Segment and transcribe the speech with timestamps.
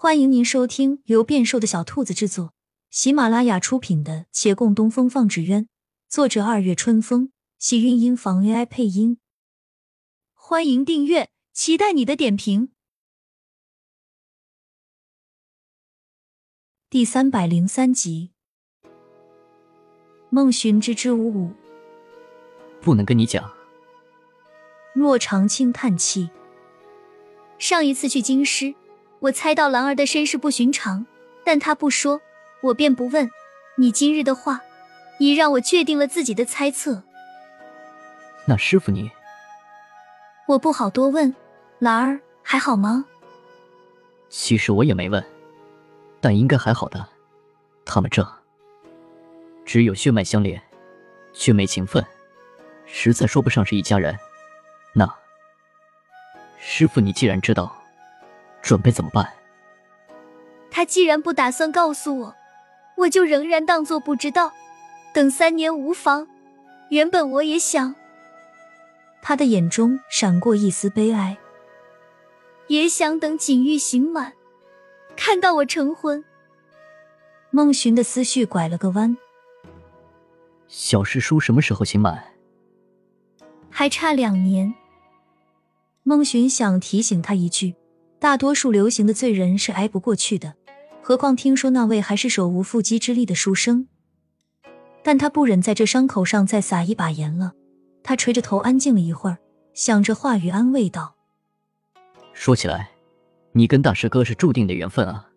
[0.00, 2.54] 欢迎您收听由变瘦的小兔子制作、
[2.88, 5.64] 喜马拉雅出品的《且共东风放纸鸢》，
[6.08, 9.18] 作者二月春风，喜韵音房 AI 配音。
[10.34, 12.70] 欢迎订阅，期待你的点评。
[16.88, 18.30] 第三百零三集，
[20.30, 21.50] 孟寻支支吾吾，
[22.80, 23.52] 不能跟你讲。
[24.94, 26.30] 洛长青叹气，
[27.58, 28.76] 上一次去京师。
[29.20, 31.06] 我猜到兰儿的身世不寻常，
[31.44, 32.20] 但她不说，
[32.60, 33.30] 我便不问。
[33.76, 34.60] 你今日的话，
[35.18, 37.02] 已让我确定了自己的猜测。
[38.46, 39.10] 那师傅你，
[40.46, 41.34] 我不好多问。
[41.80, 43.04] 兰儿还好吗？
[44.28, 45.24] 其实我也没问，
[46.20, 47.06] 但应该还好的。
[47.84, 48.26] 他们这
[49.64, 50.60] 只有血脉相连，
[51.32, 52.04] 却没情分，
[52.84, 54.18] 实在说不上是一家人。
[54.92, 55.08] 那
[56.58, 57.74] 师傅，你既然知道。
[58.68, 59.26] 准备怎么办？
[60.70, 62.36] 他既然不打算告诉我，
[62.98, 64.52] 我就仍然当做不知道，
[65.14, 66.28] 等三年无妨。
[66.90, 67.94] 原本我也想。
[69.22, 71.38] 他的眼中闪过一丝悲哀，
[72.66, 74.34] 也想等锦玉刑满，
[75.16, 76.22] 看到我成婚。
[77.50, 79.16] 孟寻的思绪拐了个弯。
[80.66, 82.22] 小师叔什么时候刑满？
[83.70, 84.74] 还差两年。
[86.02, 87.74] 孟寻想提醒他一句。
[88.20, 90.54] 大多数流行的罪人是挨不过去的，
[91.00, 93.86] 何况听说那位还是手无缚鸡之力的书生。
[95.04, 97.52] 但他不忍在这伤口上再撒一把盐了，
[98.02, 99.38] 他垂着头安静了一会儿，
[99.72, 101.14] 想着话语安慰道
[102.34, 102.90] ：“说起来，
[103.52, 105.28] 你跟大师哥是注定的缘分啊！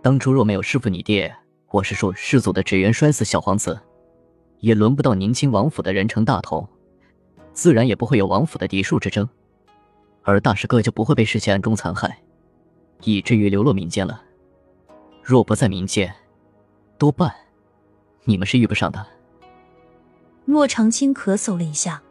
[0.00, 1.36] 当初若没有师傅你爹，
[1.70, 3.78] 我是说师祖的纸鸢摔死小皇子，
[4.60, 6.66] 也轮不到宁亲王府的人成大头，
[7.52, 9.28] 自然也不会有王府的嫡庶之争。”
[10.26, 12.18] 而大师哥就不会被世界暗中残害，
[13.02, 14.20] 以至于流落民间了。
[15.22, 16.12] 若不在民间，
[16.98, 17.32] 多半
[18.24, 19.06] 你们是遇不上的。
[20.44, 22.02] 洛长青咳嗽了一下，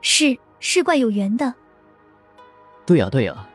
[0.00, 1.52] 是是怪有缘的。
[2.86, 3.48] 对呀对呀。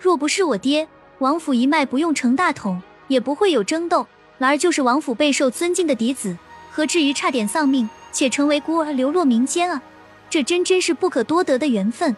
[0.00, 0.88] 若不是我爹，
[1.18, 4.06] 王府一脉不用成大统，也不会有争斗。
[4.38, 6.34] 兰儿就是王府备受尊敬的嫡子，
[6.70, 9.82] 何至于差点丧命，且成为孤儿流落民间啊？
[10.28, 12.16] 这真真是不可多得的缘分。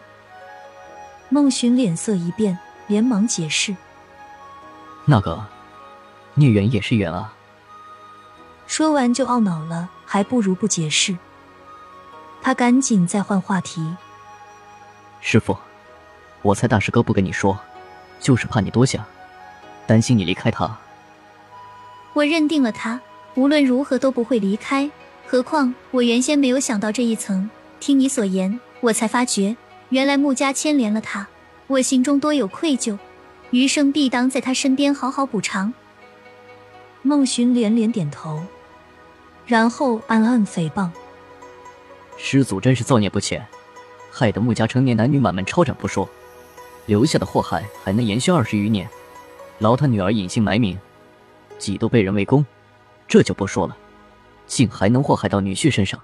[1.29, 3.75] 孟寻脸色一变，连忙解释
[5.05, 5.45] ：“那个
[6.33, 7.33] 孽缘也是缘啊。”
[8.65, 11.15] 说完就懊恼了，还不如不解释。
[12.41, 13.95] 他赶紧再换话题
[15.21, 15.55] ：“师傅，
[16.41, 17.57] 我猜大师哥不跟你说，
[18.19, 19.05] 就是怕你多想，
[19.85, 20.77] 担心你离开他。
[22.13, 22.99] 我认定了他，
[23.35, 24.89] 无论如何都不会离开。
[25.27, 27.47] 何况我原先没有想到这一层。”
[27.79, 29.55] 听你所言，我才发觉，
[29.89, 31.27] 原来穆家牵连了他，
[31.67, 32.97] 我心中多有愧疚，
[33.51, 35.73] 余生必当在他身边好好补偿。
[37.01, 38.43] 孟寻连连点头，
[39.47, 40.89] 然后暗暗诽谤：
[42.17, 43.45] 师祖真是造孽不浅，
[44.11, 46.07] 害得穆家成年男女满门抄斩不说，
[46.85, 48.89] 留下的祸害还能延续二十余年，
[49.59, 50.77] 劳他女儿隐姓埋名，
[51.57, 52.45] 几度被人围攻，
[53.07, 53.77] 这就不说了，
[54.45, 55.97] 竟还能祸害到女婿身上。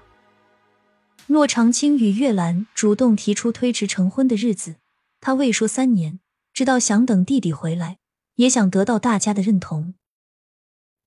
[1.26, 4.76] 洛长青与月兰主动提出推迟成婚的日子，
[5.20, 6.20] 他未说三年，
[6.52, 7.98] 知道想等弟弟回来，
[8.36, 9.94] 也想得到大家的认同。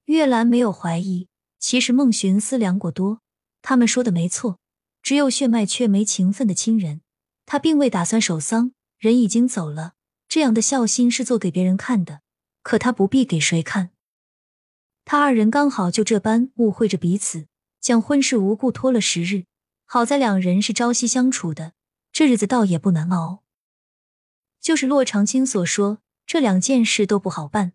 [0.06, 3.22] 月兰没有怀疑，其实孟寻思量过多，
[3.62, 4.60] 他们说的没错，
[5.02, 7.00] 只有血脉却没情分的亲人，
[7.46, 9.94] 他并未打算守丧，人已经走了，
[10.28, 12.20] 这样的孝心是做给别人看的，
[12.62, 13.92] 可他不必给谁看。
[15.06, 17.48] 他二人刚好就这般误会着彼此，
[17.80, 19.46] 将婚事无故拖了十日。
[19.92, 21.74] 好在两人是朝夕相处的，
[22.12, 23.42] 这日子倒也不难熬。
[24.62, 27.74] 就是洛长青所说，这两件事都不好办。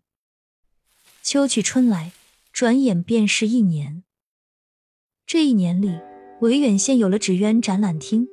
[1.21, 2.13] 秋去春来，
[2.53, 4.03] 转眼便是一年。
[5.27, 5.99] 这一年里，
[6.39, 8.25] 维远县有了纸鸢展览厅，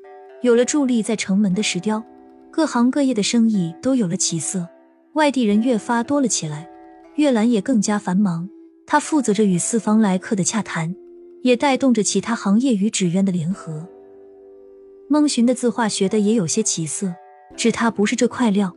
[0.43, 2.05] 有了伫立在城门的石雕，
[2.53, 4.69] 各行各业的生意都有了起色，
[5.15, 6.71] 外地人越发多了起来。
[7.17, 8.49] 月兰也更加繁忙，
[8.87, 10.95] 她负责着与四方来客的洽谈。
[11.43, 13.87] 也带动着其他行业与纸鸢的联合。
[15.09, 17.15] 孟寻的字画学的也有些起色，
[17.57, 18.75] 只他不是这块料，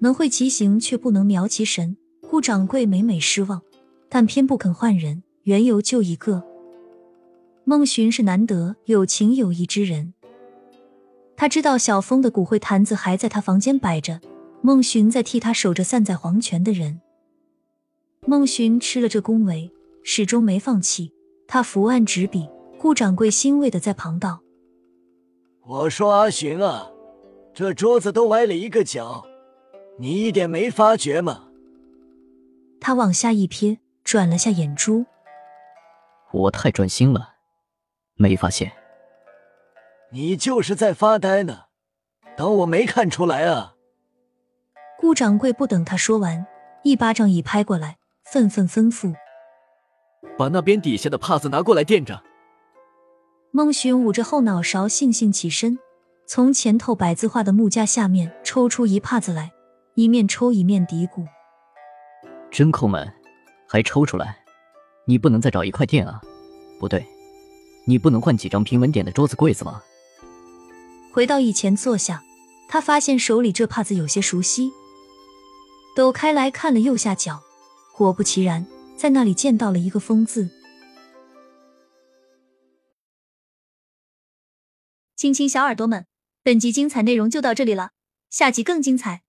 [0.00, 1.96] 能会其形却不能描其神。
[2.30, 3.62] 顾掌柜每每失望，
[4.08, 6.42] 但偏不肯换人，缘由就一个。
[7.64, 10.14] 孟寻是难得有情有义之人，
[11.36, 14.20] 他知道小峰的骨灰坛子还在他房间摆着，
[14.62, 17.00] 孟寻在替他守着散在黄泉的人。
[18.26, 19.70] 孟寻吃了这恭维，
[20.02, 21.12] 始终没放弃。
[21.46, 22.48] 他伏案执笔，
[22.78, 24.40] 顾掌柜欣慰的在旁道
[25.66, 26.90] ：“我说阿寻啊，
[27.52, 29.24] 这桌子都歪了一个角，
[29.98, 31.48] 你一点没发觉吗？
[32.80, 35.06] 他往下一瞥，转了下眼珠。
[36.32, 37.34] 我太专心了，
[38.16, 38.72] 没发现。
[40.10, 41.64] 你就是在发呆呢，
[42.36, 43.74] 当我没看出来啊？
[44.98, 46.46] 顾掌柜不等他说完，
[46.82, 49.14] 一巴掌已拍过来，愤愤吩咐
[50.38, 52.22] ：“把那边底下的帕子拿过来垫着。”
[53.52, 55.78] 孟寻捂着后脑勺，悻悻起身，
[56.26, 59.52] 从前头百字画的木架下面抽出一帕子来，
[59.94, 61.24] 一面抽一面嘀咕
[62.50, 63.12] ：“真抠门，
[63.68, 64.38] 还抽出来！
[65.06, 66.20] 你不能再找一块垫啊？
[66.80, 67.06] 不对，
[67.86, 69.82] 你不能换几张平稳点的桌子柜子吗？”
[71.14, 72.24] 回到以前坐下，
[72.68, 74.72] 他发现手里这帕子有些熟悉，
[75.94, 77.40] 抖开来看了右下角，
[77.96, 78.66] 果不其然，
[78.96, 80.50] 在那里见到了一个“疯子。
[85.16, 86.06] 亲亲小耳朵们，
[86.42, 87.92] 本集精彩内容就到这里了，
[88.28, 89.22] 下集更精彩，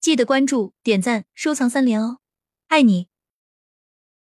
[0.00, 2.20] 记得关注、点赞、收藏三连哦，
[2.68, 3.09] 爱你！